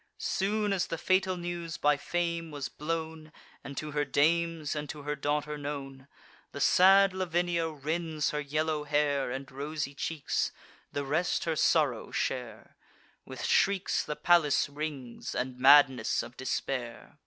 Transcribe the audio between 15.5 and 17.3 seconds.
madness of despair.